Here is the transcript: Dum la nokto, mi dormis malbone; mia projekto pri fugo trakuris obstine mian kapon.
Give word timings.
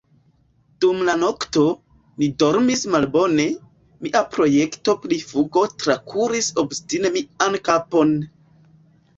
Dum 0.83 1.01
la 1.09 1.13
nokto, 1.23 1.65
mi 2.21 2.29
dormis 2.43 2.81
malbone; 2.95 3.45
mia 4.07 4.23
projekto 4.37 4.97
pri 5.05 5.21
fugo 5.33 5.67
trakuris 5.85 6.51
obstine 6.65 7.15
mian 7.19 7.63
kapon. 7.71 8.17